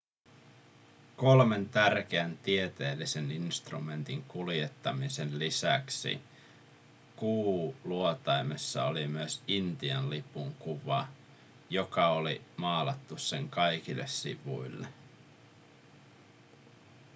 kolmen 1.17 1.69
tärkeän 1.69 2.37
tieteellisen 2.43 3.31
instrumentin 3.31 4.23
kuljettamisen 4.23 5.39
lisäksi 5.39 6.19
kuuluotaimessa 7.15 8.85
oli 8.85 9.07
myös 9.07 9.41
intian 9.47 10.09
lipun 10.09 10.53
kuva 10.55 11.07
joka 11.69 12.07
oli 12.09 12.41
maalattu 12.57 13.17
sen 13.17 13.49
kaikille 13.49 14.07
sivuille 14.07 14.87